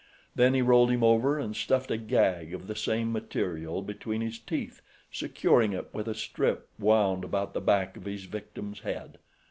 Then 0.33 0.55
he 0.55 0.63
rolled 0.63 0.89
him 0.89 1.03
over 1.03 1.37
and 1.37 1.55
stuffed 1.55 1.91
a 1.91 1.97
gag 1.97 2.55
of 2.55 2.65
the 2.65 2.75
same 2.75 3.11
material 3.11 3.83
between 3.83 4.21
his 4.21 4.39
teeth, 4.39 4.81
securing 5.11 5.73
it 5.73 5.89
with 5.93 6.07
a 6.07 6.15
strip 6.15 6.67
wound 6.79 7.23
about 7.23 7.53
the 7.53 7.61
back 7.61 7.95
of 7.97 8.05
his 8.05 8.23
victim's 8.23 8.79
head. 8.79 9.19